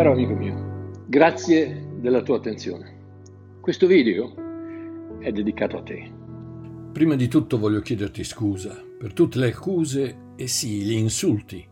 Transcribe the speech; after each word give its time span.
Caro 0.00 0.12
amico 0.12 0.32
mio, 0.32 1.02
grazie 1.08 1.88
della 2.00 2.22
tua 2.22 2.38
attenzione. 2.38 3.58
Questo 3.60 3.86
video 3.86 4.32
è 5.18 5.30
dedicato 5.30 5.76
a 5.76 5.82
te. 5.82 6.10
Prima 6.90 7.16
di 7.16 7.28
tutto 7.28 7.58
voglio 7.58 7.80
chiederti 7.80 8.24
scusa 8.24 8.82
per 8.98 9.12
tutte 9.12 9.38
le 9.38 9.48
accuse 9.48 10.32
e 10.36 10.46
sì, 10.46 10.80
gli 10.80 10.94
insulti 10.94 11.62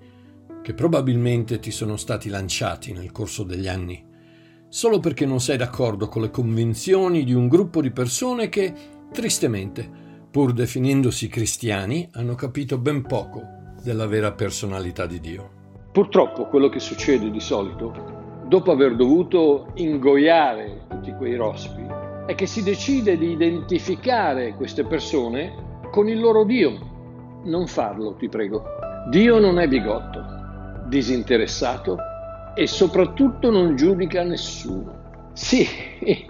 che 0.60 0.74
probabilmente 0.74 1.58
ti 1.58 1.70
sono 1.70 1.96
stati 1.96 2.28
lanciati 2.28 2.92
nel 2.92 3.12
corso 3.12 3.44
degli 3.44 3.66
anni, 3.66 4.04
solo 4.68 5.00
perché 5.00 5.24
non 5.24 5.40
sei 5.40 5.56
d'accordo 5.56 6.08
con 6.08 6.20
le 6.20 6.30
convinzioni 6.30 7.24
di 7.24 7.32
un 7.32 7.48
gruppo 7.48 7.80
di 7.80 7.92
persone 7.92 8.50
che, 8.50 8.74
tristemente, 9.10 9.88
pur 10.30 10.52
definendosi 10.52 11.28
cristiani, 11.28 12.06
hanno 12.12 12.34
capito 12.34 12.76
ben 12.76 13.00
poco 13.00 13.40
della 13.82 14.06
vera 14.06 14.32
personalità 14.32 15.06
di 15.06 15.18
Dio. 15.18 15.56
Purtroppo 15.90 16.46
quello 16.46 16.68
che 16.68 16.78
succede 16.78 17.30
di 17.30 17.40
solito, 17.40 18.17
dopo 18.48 18.72
aver 18.72 18.96
dovuto 18.96 19.68
ingoiare 19.74 20.86
tutti 20.88 21.12
quei 21.12 21.36
rospi, 21.36 21.84
è 22.26 22.34
che 22.34 22.46
si 22.46 22.62
decide 22.62 23.18
di 23.18 23.30
identificare 23.30 24.54
queste 24.54 24.84
persone 24.84 25.80
con 25.90 26.08
il 26.08 26.18
loro 26.18 26.44
Dio. 26.44 27.40
Non 27.44 27.66
farlo, 27.66 28.14
ti 28.14 28.28
prego. 28.28 28.64
Dio 29.10 29.38
non 29.38 29.58
è 29.58 29.68
bigotto, 29.68 30.24
disinteressato 30.86 31.96
e 32.54 32.66
soprattutto 32.66 33.50
non 33.50 33.76
giudica 33.76 34.22
nessuno. 34.22 35.30
Sì, 35.34 35.66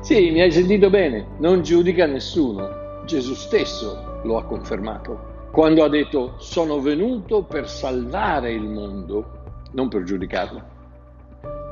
sì, 0.00 0.30
mi 0.30 0.40
hai 0.40 0.50
sentito 0.50 0.90
bene, 0.90 1.26
non 1.38 1.62
giudica 1.62 2.06
nessuno. 2.06 3.04
Gesù 3.06 3.34
stesso 3.34 4.20
lo 4.24 4.36
ha 4.36 4.44
confermato 4.44 5.34
quando 5.52 5.84
ha 5.84 5.88
detto 5.88 6.34
sono 6.38 6.80
venuto 6.80 7.44
per 7.44 7.68
salvare 7.68 8.52
il 8.52 8.68
mondo, 8.68 9.60
non 9.72 9.88
per 9.88 10.02
giudicarlo. 10.02 10.75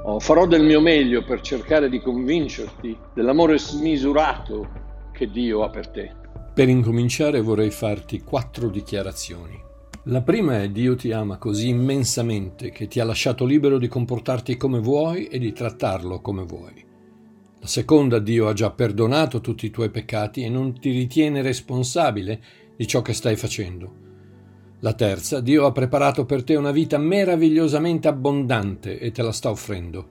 Oh, 0.07 0.21
farò 0.21 0.47
del 0.47 0.63
mio 0.63 0.83
meglio 0.83 1.25
per 1.25 1.41
cercare 1.41 1.89
di 1.89 1.99
convincerti 1.99 2.95
dell'amore 3.15 3.59
smisurato 3.59 4.69
che 5.13 5.31
Dio 5.31 5.63
ha 5.63 5.71
per 5.71 5.89
te. 5.89 6.13
Per 6.53 6.69
incominciare 6.69 7.41
vorrei 7.41 7.71
farti 7.71 8.21
quattro 8.21 8.69
dichiarazioni. 8.69 9.59
La 10.05 10.21
prima 10.21 10.61
è 10.61 10.69
Dio 10.69 10.95
ti 10.95 11.11
ama 11.11 11.39
così 11.39 11.69
immensamente 11.69 12.71
che 12.71 12.87
ti 12.87 13.01
ha 13.01 13.05
lasciato 13.05 13.47
libero 13.47 13.79
di 13.79 13.89
comportarti 13.89 14.59
come 14.59 14.79
vuoi 14.79 15.29
e 15.29 15.39
di 15.39 15.53
trattarlo 15.55 16.21
come 16.21 16.45
vuoi. 16.45 16.85
La 17.61 17.67
seconda, 17.67 18.19
Dio 18.19 18.47
ha 18.49 18.53
già 18.53 18.71
perdonato 18.73 19.41
tutti 19.41 19.65
i 19.65 19.71
tuoi 19.71 19.89
peccati 19.89 20.43
e 20.43 20.51
non 20.51 20.79
ti 20.79 20.91
ritiene 20.91 21.41
responsabile 21.41 22.43
di 22.77 22.87
ciò 22.87 23.01
che 23.01 23.15
stai 23.15 23.37
facendo. 23.37 24.03
La 24.85 24.93
terza, 24.93 25.41
Dio 25.41 25.65
ha 25.65 25.73
preparato 25.73 26.27
per 26.27 26.45
te 26.45 26.57
una 26.57 26.71
vita 26.71 26.99
meravigliosamente 26.99 28.07
abbondante 28.07 28.99
e 28.99 29.13
te 29.13 29.23
la 29.23 29.33
sta 29.33 29.49
offrendo. 29.49 30.09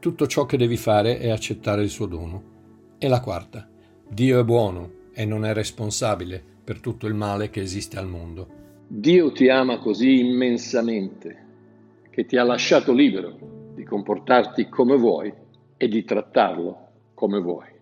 Tutto 0.00 0.26
ciò 0.26 0.46
che 0.46 0.56
devi 0.56 0.76
fare 0.76 1.20
è 1.20 1.30
accettare 1.30 1.84
il 1.84 1.90
suo 1.90 2.06
dono. 2.06 2.42
E 2.98 3.06
la 3.06 3.20
quarta, 3.20 3.68
Dio 4.08 4.40
è 4.40 4.42
buono 4.42 4.90
e 5.14 5.24
non 5.24 5.44
è 5.44 5.52
responsabile 5.52 6.42
per 6.64 6.80
tutto 6.80 7.06
il 7.06 7.14
male 7.14 7.50
che 7.50 7.60
esiste 7.60 7.98
al 7.98 8.08
mondo. 8.08 8.48
Dio 8.88 9.30
ti 9.30 9.48
ama 9.48 9.78
così 9.78 10.18
immensamente 10.18 11.44
che 12.10 12.26
ti 12.26 12.36
ha 12.36 12.42
lasciato 12.42 12.92
libero 12.92 13.70
di 13.76 13.84
comportarti 13.84 14.68
come 14.68 14.96
vuoi 14.96 15.32
e 15.76 15.86
di 15.86 16.02
trattarlo 16.02 16.88
come 17.14 17.38
vuoi. 17.38 17.75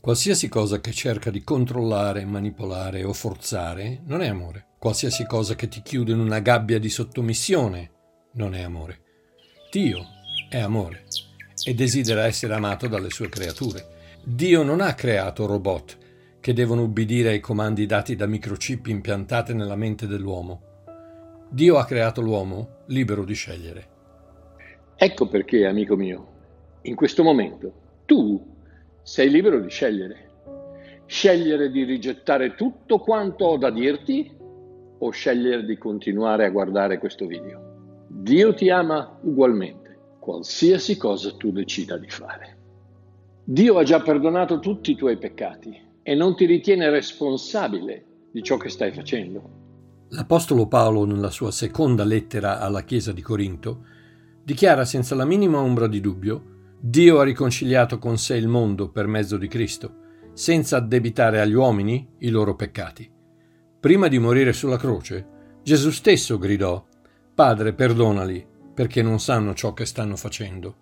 Qualsiasi 0.00 0.48
cosa 0.48 0.80
che 0.80 0.92
cerca 0.92 1.30
di 1.30 1.44
controllare, 1.44 2.24
manipolare 2.24 3.04
o 3.04 3.12
forzare 3.12 4.00
non 4.06 4.22
è 4.22 4.28
amore. 4.28 4.68
Qualsiasi 4.78 5.26
cosa 5.26 5.54
che 5.54 5.68
ti 5.68 5.82
chiude 5.82 6.12
in 6.12 6.20
una 6.20 6.38
gabbia 6.38 6.78
di 6.78 6.88
sottomissione 6.88 7.90
non 8.32 8.54
è 8.54 8.62
amore. 8.62 9.00
Dio 9.70 10.00
è 10.48 10.58
amore 10.58 11.04
e 11.66 11.74
desidera 11.74 12.24
essere 12.24 12.54
amato 12.54 12.88
dalle 12.88 13.10
sue 13.10 13.28
creature. 13.28 13.88
Dio 14.24 14.62
non 14.62 14.80
ha 14.80 14.94
creato 14.94 15.44
robot 15.44 15.98
che 16.40 16.54
devono 16.54 16.84
ubbidire 16.84 17.28
ai 17.28 17.40
comandi 17.40 17.84
dati 17.84 18.16
da 18.16 18.24
microchip 18.24 18.86
impiantate 18.86 19.52
nella 19.52 19.76
mente 19.76 20.06
dell'uomo. 20.06 20.62
Dio 21.50 21.76
ha 21.76 21.84
creato 21.84 22.22
l'uomo 22.22 22.84
libero 22.86 23.22
di 23.22 23.34
scegliere. 23.34 23.88
Ecco 24.96 25.28
perché, 25.28 25.66
amico 25.66 25.94
mio, 25.94 26.28
in 26.82 26.94
questo 26.94 27.22
momento 27.22 27.72
tu 28.06 28.58
sei 29.10 29.28
libero 29.28 29.58
di 29.58 29.68
scegliere. 29.68 30.30
Scegliere 31.04 31.72
di 31.72 31.82
rigettare 31.82 32.54
tutto 32.54 33.00
quanto 33.00 33.44
ho 33.46 33.56
da 33.56 33.68
dirti 33.68 34.30
o 35.00 35.10
scegliere 35.10 35.64
di 35.64 35.76
continuare 35.76 36.44
a 36.44 36.50
guardare 36.50 36.98
questo 36.98 37.26
video. 37.26 38.06
Dio 38.06 38.54
ti 38.54 38.70
ama 38.70 39.18
ugualmente, 39.22 39.98
qualsiasi 40.20 40.96
cosa 40.96 41.32
tu 41.32 41.50
decida 41.50 41.96
di 41.96 42.08
fare. 42.08 42.56
Dio 43.42 43.78
ha 43.78 43.82
già 43.82 44.00
perdonato 44.00 44.60
tutti 44.60 44.92
i 44.92 44.96
tuoi 44.96 45.16
peccati 45.16 45.76
e 46.04 46.14
non 46.14 46.36
ti 46.36 46.44
ritiene 46.44 46.88
responsabile 46.88 48.04
di 48.30 48.44
ciò 48.44 48.58
che 48.58 48.68
stai 48.68 48.92
facendo. 48.92 50.06
L'Apostolo 50.10 50.68
Paolo, 50.68 51.04
nella 51.04 51.30
sua 51.30 51.50
seconda 51.50 52.04
lettera 52.04 52.60
alla 52.60 52.84
Chiesa 52.84 53.10
di 53.10 53.22
Corinto, 53.22 53.84
dichiara 54.44 54.84
senza 54.84 55.16
la 55.16 55.24
minima 55.24 55.58
ombra 55.58 55.88
di 55.88 56.00
dubbio 56.00 56.58
Dio 56.82 57.20
ha 57.20 57.24
riconciliato 57.24 57.98
con 57.98 58.16
sé 58.16 58.36
il 58.36 58.48
mondo 58.48 58.88
per 58.88 59.06
mezzo 59.06 59.36
di 59.36 59.48
Cristo, 59.48 59.96
senza 60.32 60.78
addebitare 60.78 61.38
agli 61.38 61.52
uomini 61.52 62.08
i 62.20 62.30
loro 62.30 62.56
peccati. 62.56 63.06
Prima 63.78 64.08
di 64.08 64.18
morire 64.18 64.54
sulla 64.54 64.78
croce, 64.78 65.58
Gesù 65.62 65.90
stesso 65.90 66.38
gridò, 66.38 66.82
Padre, 67.34 67.74
perdonali, 67.74 68.46
perché 68.72 69.02
non 69.02 69.20
sanno 69.20 69.52
ciò 69.52 69.74
che 69.74 69.84
stanno 69.84 70.16
facendo. 70.16 70.74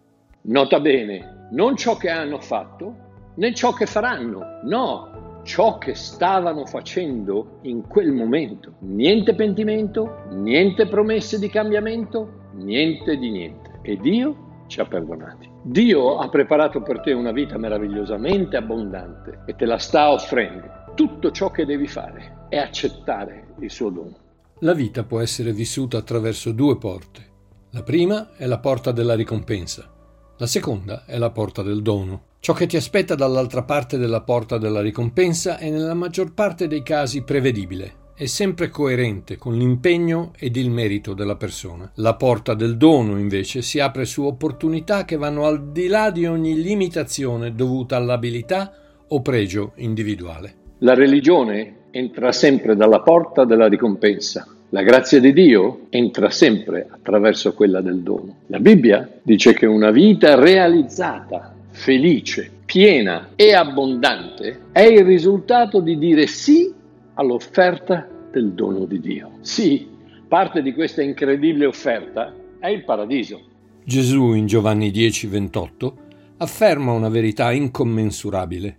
Nota 0.42 0.78
bene, 0.78 1.48
non 1.50 1.76
ciò 1.76 1.96
che 1.96 2.10
hanno 2.10 2.38
fatto, 2.38 3.32
né 3.34 3.52
ciò 3.52 3.72
che 3.72 3.86
faranno, 3.86 4.60
no, 4.62 5.40
ciò 5.42 5.78
che 5.78 5.96
stavano 5.96 6.64
facendo 6.64 7.58
in 7.62 7.88
quel 7.88 8.12
momento. 8.12 8.74
Niente 8.82 9.34
pentimento, 9.34 10.26
niente 10.30 10.86
promesse 10.86 11.40
di 11.40 11.48
cambiamento, 11.48 12.50
niente 12.52 13.16
di 13.16 13.30
niente. 13.30 13.80
E 13.82 13.96
Dio 13.96 14.46
ci 14.68 14.80
ha 14.80 14.86
perdonati. 14.86 15.50
Dio 15.62 16.18
ha 16.18 16.28
preparato 16.28 16.80
per 16.80 17.00
te 17.00 17.12
una 17.12 17.32
vita 17.32 17.58
meravigliosamente 17.58 18.56
abbondante 18.56 19.40
e 19.46 19.56
te 19.56 19.64
la 19.64 19.78
sta 19.78 20.12
offrendo. 20.12 20.92
Tutto 20.94 21.32
ciò 21.32 21.50
che 21.50 21.64
devi 21.66 21.88
fare 21.88 22.46
è 22.48 22.58
accettare 22.58 23.54
il 23.58 23.70
suo 23.70 23.90
dono. 23.90 24.16
La 24.60 24.74
vita 24.74 25.02
può 25.02 25.20
essere 25.20 25.52
vissuta 25.52 25.98
attraverso 25.98 26.52
due 26.52 26.78
porte. 26.78 27.26
La 27.70 27.82
prima 27.82 28.30
è 28.36 28.46
la 28.46 28.58
porta 28.58 28.92
della 28.92 29.14
ricompensa, 29.14 29.90
la 30.36 30.46
seconda 30.46 31.04
è 31.04 31.18
la 31.18 31.30
porta 31.30 31.62
del 31.62 31.82
dono. 31.82 32.22
Ciò 32.40 32.52
che 32.52 32.66
ti 32.66 32.76
aspetta 32.76 33.14
dall'altra 33.14 33.64
parte 33.64 33.98
della 33.98 34.22
porta 34.22 34.58
della 34.58 34.80
ricompensa 34.80 35.58
è 35.58 35.68
nella 35.70 35.94
maggior 35.94 36.32
parte 36.32 36.68
dei 36.68 36.82
casi 36.82 37.22
prevedibile 37.22 38.06
è 38.18 38.26
sempre 38.26 38.68
coerente 38.68 39.36
con 39.36 39.56
l'impegno 39.56 40.32
ed 40.36 40.56
il 40.56 40.70
merito 40.70 41.14
della 41.14 41.36
persona. 41.36 41.88
La 41.94 42.16
porta 42.16 42.54
del 42.54 42.76
dono, 42.76 43.16
invece, 43.16 43.62
si 43.62 43.78
apre 43.78 44.06
su 44.06 44.24
opportunità 44.24 45.04
che 45.04 45.16
vanno 45.16 45.46
al 45.46 45.70
di 45.70 45.86
là 45.86 46.10
di 46.10 46.26
ogni 46.26 46.60
limitazione 46.60 47.54
dovuta 47.54 47.94
all'abilità 47.94 48.72
o 49.06 49.22
pregio 49.22 49.70
individuale. 49.76 50.54
La 50.78 50.94
religione 50.94 51.74
entra 51.92 52.32
sempre 52.32 52.74
dalla 52.74 53.02
porta 53.02 53.44
della 53.44 53.68
ricompensa. 53.68 54.48
La 54.70 54.82
grazia 54.82 55.20
di 55.20 55.32
Dio 55.32 55.82
entra 55.88 56.28
sempre 56.28 56.88
attraverso 56.90 57.54
quella 57.54 57.80
del 57.80 58.00
dono. 58.00 58.38
La 58.48 58.58
Bibbia 58.58 59.08
dice 59.22 59.54
che 59.54 59.66
una 59.66 59.92
vita 59.92 60.34
realizzata, 60.34 61.54
felice, 61.70 62.50
piena 62.64 63.28
e 63.36 63.54
abbondante 63.54 64.62
è 64.72 64.82
il 64.82 65.04
risultato 65.04 65.78
di 65.78 65.96
dire 65.96 66.26
sì 66.26 66.74
all'offerta 67.18 68.08
del 68.30 68.52
dono 68.52 68.84
di 68.84 69.00
Dio. 69.00 69.38
Sì, 69.40 69.88
parte 70.26 70.62
di 70.62 70.72
questa 70.72 71.02
incredibile 71.02 71.66
offerta 71.66 72.32
è 72.58 72.68
il 72.68 72.84
paradiso. 72.84 73.40
Gesù 73.84 74.34
in 74.34 74.46
Giovanni 74.46 74.90
10:28 74.90 75.92
afferma 76.38 76.92
una 76.92 77.08
verità 77.08 77.50
incommensurabile. 77.52 78.78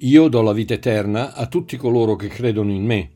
Io 0.00 0.28
do 0.28 0.42
la 0.42 0.52
vita 0.52 0.74
eterna 0.74 1.32
a 1.32 1.46
tutti 1.46 1.76
coloro 1.76 2.16
che 2.16 2.28
credono 2.28 2.72
in 2.72 2.84
me. 2.84 3.10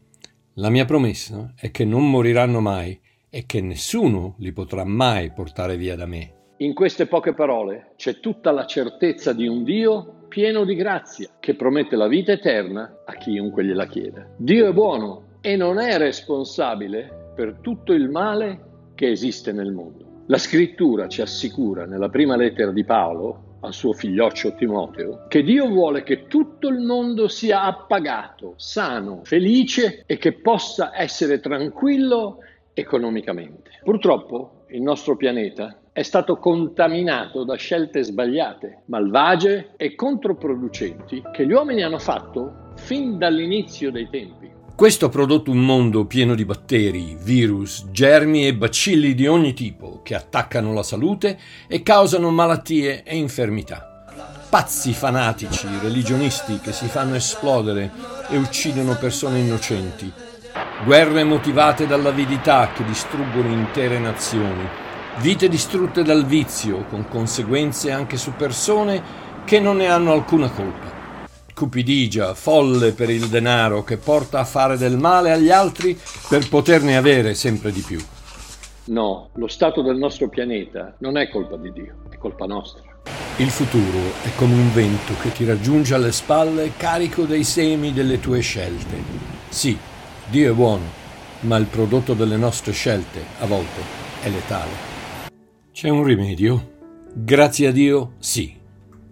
La 0.54 0.70
mia 0.70 0.84
promessa 0.84 1.52
è 1.56 1.70
che 1.70 1.84
non 1.84 2.08
moriranno 2.08 2.60
mai 2.60 2.98
e 3.28 3.46
che 3.46 3.60
nessuno 3.60 4.36
li 4.38 4.52
potrà 4.52 4.84
mai 4.84 5.32
portare 5.32 5.76
via 5.76 5.96
da 5.96 6.06
me. 6.06 6.34
In 6.58 6.74
queste 6.74 7.06
poche 7.06 7.32
parole 7.32 7.94
c'è 7.96 8.20
tutta 8.20 8.50
la 8.52 8.66
certezza 8.66 9.32
di 9.32 9.48
un 9.48 9.64
Dio 9.64 10.19
pieno 10.30 10.64
di 10.64 10.76
grazia, 10.76 11.28
che 11.40 11.56
promette 11.56 11.96
la 11.96 12.06
vita 12.06 12.30
eterna 12.30 13.02
a 13.04 13.14
chiunque 13.14 13.64
gliela 13.64 13.86
chieda. 13.86 14.26
Dio 14.36 14.68
è 14.68 14.72
buono 14.72 15.38
e 15.40 15.56
non 15.56 15.80
è 15.80 15.98
responsabile 15.98 17.32
per 17.34 17.58
tutto 17.60 17.92
il 17.92 18.08
male 18.08 18.92
che 18.94 19.10
esiste 19.10 19.50
nel 19.50 19.72
mondo. 19.72 20.22
La 20.26 20.38
scrittura 20.38 21.08
ci 21.08 21.20
assicura 21.20 21.84
nella 21.84 22.08
prima 22.08 22.36
lettera 22.36 22.70
di 22.70 22.84
Paolo 22.84 23.58
al 23.62 23.74
suo 23.74 23.92
figlioccio 23.92 24.54
Timoteo 24.54 25.26
che 25.26 25.42
Dio 25.42 25.66
vuole 25.66 26.04
che 26.04 26.28
tutto 26.28 26.68
il 26.68 26.78
mondo 26.78 27.26
sia 27.26 27.62
appagato, 27.64 28.54
sano, 28.56 29.22
felice 29.24 30.04
e 30.06 30.16
che 30.16 30.34
possa 30.34 30.92
essere 30.94 31.40
tranquillo 31.40 32.38
economicamente. 32.72 33.70
Purtroppo 33.82 34.64
il 34.68 34.80
nostro 34.80 35.16
pianeta 35.16 35.79
è 35.92 36.02
stato 36.02 36.36
contaminato 36.36 37.44
da 37.44 37.56
scelte 37.56 38.02
sbagliate, 38.04 38.82
malvagie 38.86 39.72
e 39.76 39.96
controproducenti 39.96 41.22
che 41.32 41.44
gli 41.44 41.52
uomini 41.52 41.82
hanno 41.82 41.98
fatto 41.98 42.72
fin 42.76 43.18
dall'inizio 43.18 43.90
dei 43.90 44.08
tempi. 44.08 44.48
Questo 44.76 45.06
ha 45.06 45.08
prodotto 45.10 45.50
un 45.50 45.58
mondo 45.58 46.06
pieno 46.06 46.34
di 46.34 46.44
batteri, 46.44 47.16
virus, 47.20 47.86
germi 47.90 48.46
e 48.46 48.54
bacilli 48.54 49.14
di 49.14 49.26
ogni 49.26 49.52
tipo 49.52 50.00
che 50.02 50.14
attaccano 50.14 50.72
la 50.72 50.82
salute 50.82 51.38
e 51.66 51.82
causano 51.82 52.30
malattie 52.30 53.02
e 53.02 53.16
infermità. 53.16 54.06
Pazzi 54.48 54.92
fanatici, 54.92 55.66
religionisti 55.82 56.60
che 56.60 56.72
si 56.72 56.86
fanno 56.86 57.16
esplodere 57.16 57.90
e 58.28 58.38
uccidono 58.38 58.96
persone 58.96 59.40
innocenti, 59.40 60.10
guerre 60.84 61.24
motivate 61.24 61.86
dall'avidità 61.86 62.70
che 62.72 62.84
distruggono 62.84 63.48
intere 63.48 63.98
nazioni, 63.98 64.88
vite 65.18 65.48
distrutte 65.48 66.02
dal 66.02 66.24
vizio 66.24 66.84
con 66.88 67.06
conseguenze 67.08 67.90
anche 67.90 68.16
su 68.16 68.32
persone 68.34 69.02
che 69.44 69.60
non 69.60 69.76
ne 69.76 69.88
hanno 69.88 70.12
alcuna 70.12 70.50
colpa. 70.50 70.98
Cupidigia, 71.52 72.34
folle 72.34 72.92
per 72.92 73.10
il 73.10 73.28
denaro 73.28 73.84
che 73.84 73.98
porta 73.98 74.38
a 74.38 74.44
fare 74.44 74.78
del 74.78 74.96
male 74.96 75.32
agli 75.32 75.50
altri 75.50 75.98
per 76.28 76.48
poterne 76.48 76.96
avere 76.96 77.34
sempre 77.34 77.70
di 77.70 77.80
più. 77.80 78.00
No, 78.84 79.28
lo 79.34 79.48
stato 79.48 79.82
del 79.82 79.96
nostro 79.96 80.28
pianeta 80.28 80.94
non 80.98 81.18
è 81.18 81.28
colpa 81.28 81.56
di 81.56 81.70
Dio, 81.72 81.96
è 82.08 82.16
colpa 82.16 82.46
nostra. 82.46 82.82
Il 83.36 83.50
futuro 83.50 83.98
è 84.22 84.28
come 84.36 84.54
un 84.54 84.72
vento 84.72 85.14
che 85.20 85.32
ti 85.32 85.44
raggiunge 85.44 85.94
alle 85.94 86.12
spalle 86.12 86.72
carico 86.76 87.24
dei 87.24 87.44
semi 87.44 87.92
delle 87.92 88.20
tue 88.20 88.40
scelte. 88.40 89.02
Sì, 89.48 89.76
Dio 90.28 90.52
è 90.52 90.54
buono, 90.54 90.84
ma 91.40 91.56
il 91.56 91.66
prodotto 91.66 92.14
delle 92.14 92.36
nostre 92.36 92.72
scelte 92.72 93.24
a 93.40 93.46
volte 93.46 93.80
è 94.22 94.28
letale. 94.28 94.99
C'è 95.80 95.88
un 95.88 96.04
rimedio? 96.04 97.08
Grazie 97.14 97.68
a 97.68 97.72
Dio, 97.72 98.12
sì. 98.18 98.54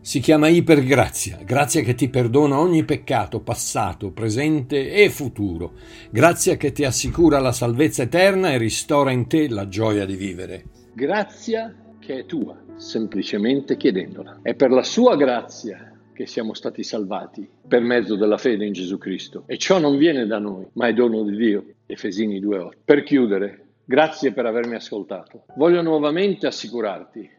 Si 0.03 0.21
chiama 0.21 0.49
ipergrazia, 0.49 1.39
grazia 1.43 1.81
che 1.81 1.95
ti 1.95 2.11
perdona 2.11 2.61
ogni 2.61 2.85
peccato 2.85 3.41
passato, 3.41 4.11
presente 4.11 4.93
e 4.93 5.09
futuro, 5.09 5.73
grazia 6.11 6.59
che 6.59 6.73
ti 6.73 6.85
assicura 6.85 7.39
la 7.39 7.53
salvezza 7.53 8.03
eterna 8.03 8.51
e 8.51 8.59
ristora 8.59 9.13
in 9.13 9.27
te 9.29 9.49
la 9.49 9.67
gioia 9.67 10.05
di 10.05 10.15
vivere. 10.17 10.65
Grazia 10.93 11.75
che 11.99 12.19
è 12.19 12.27
tua 12.27 12.55
semplicemente 12.77 13.79
chiedendola. 13.79 14.41
È 14.43 14.53
per 14.53 14.71
la 14.71 14.83
sua 14.83 15.17
grazia 15.17 15.91
che 16.13 16.27
siamo 16.27 16.53
stati 16.53 16.83
salvati 16.83 17.49
per 17.67 17.81
mezzo 17.81 18.15
della 18.15 18.37
fede 18.37 18.67
in 18.67 18.75
Gesù 18.75 18.99
Cristo. 18.99 19.45
E 19.47 19.57
ciò 19.57 19.79
non 19.79 19.97
viene 19.97 20.27
da 20.27 20.39
noi, 20.39 20.67
ma 20.75 20.89
è 20.89 20.93
dono 20.93 21.23
di 21.23 21.35
Dio. 21.35 21.65
Efesini 21.87 22.39
2.8. 22.43 22.69
Per 22.85 23.03
chiudere, 23.05 23.68
grazie 23.89 24.33
per 24.33 24.45
avermi 24.45 24.75
ascoltato. 24.75 25.45
Voglio 25.57 25.81
nuovamente 25.81 26.47
assicurarti 26.47 27.31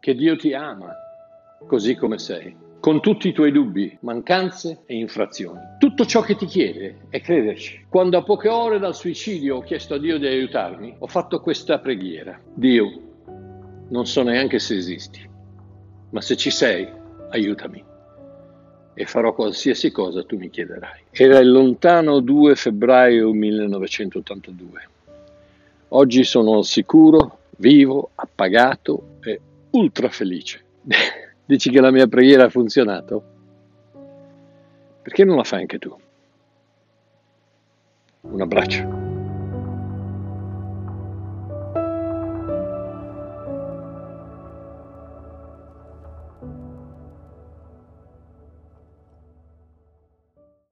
che 0.00 0.14
Dio 0.14 0.36
ti 0.36 0.54
ama 0.54 0.90
così 1.66 1.96
come 1.96 2.18
sei, 2.18 2.56
con 2.80 3.02
tutti 3.02 3.28
i 3.28 3.32
tuoi 3.32 3.52
dubbi, 3.52 3.94
mancanze 4.00 4.84
e 4.86 4.96
infrazioni. 4.96 5.60
Tutto 5.78 6.06
ciò 6.06 6.22
che 6.22 6.34
ti 6.34 6.46
chiede 6.46 7.00
è 7.10 7.20
crederci. 7.20 7.84
Quando 7.90 8.16
a 8.16 8.22
poche 8.22 8.48
ore 8.48 8.78
dal 8.78 8.94
suicidio 8.94 9.56
ho 9.56 9.60
chiesto 9.60 9.94
a 9.94 9.98
Dio 9.98 10.18
di 10.18 10.26
aiutarmi, 10.26 10.96
ho 10.98 11.06
fatto 11.06 11.42
questa 11.42 11.78
preghiera. 11.78 12.40
Dio, 12.54 12.86
non 13.90 14.06
so 14.06 14.22
neanche 14.22 14.58
se 14.58 14.76
esisti, 14.76 15.28
ma 16.08 16.22
se 16.22 16.36
ci 16.36 16.50
sei, 16.50 16.88
aiutami 17.28 17.84
e 18.94 19.04
farò 19.04 19.34
qualsiasi 19.34 19.90
cosa 19.90 20.24
tu 20.24 20.38
mi 20.38 20.48
chiederai. 20.48 21.02
Era 21.10 21.38
il 21.38 21.50
lontano 21.50 22.20
2 22.20 22.56
febbraio 22.56 23.30
1982. 23.30 24.96
Oggi 25.90 26.22
sono 26.24 26.62
sicuro, 26.62 27.38
vivo, 27.56 28.10
appagato 28.14 29.16
e 29.22 29.40
ultra 29.70 30.08
felice. 30.10 30.62
Dici 31.46 31.70
che 31.70 31.80
la 31.80 31.90
mia 31.90 32.06
preghiera 32.06 32.44
ha 32.44 32.50
funzionato? 32.50 33.22
Perché 35.02 35.24
non 35.24 35.36
la 35.36 35.44
fai 35.44 35.60
anche 35.60 35.78
tu? 35.78 35.96
Un 38.20 38.40
abbraccio. 38.42 39.07